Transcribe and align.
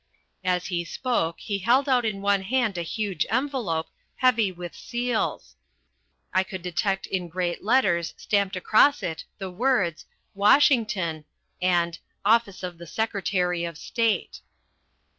As 0.43 0.65
he 0.65 0.83
spoke 0.83 1.39
he 1.39 1.59
held 1.59 1.87
out 1.87 2.05
in 2.05 2.23
one 2.23 2.41
hand 2.41 2.75
a 2.75 2.81
huge 2.81 3.23
envelope, 3.29 3.87
heavy 4.15 4.51
with 4.51 4.73
seals. 4.73 5.55
I 6.33 6.41
could 6.43 6.63
detect 6.63 7.05
in 7.05 7.27
great 7.27 7.63
letters 7.63 8.15
stamped 8.17 8.55
across 8.55 9.03
it 9.03 9.25
the 9.37 9.51
words, 9.51 10.07
WASHINGTON 10.33 11.25
and 11.61 11.99
OFFICE 12.25 12.63
OF 12.63 12.79
THE 12.79 12.87
SECRETARY 12.87 13.63
OF 13.63 13.77
STATE. 13.77 14.39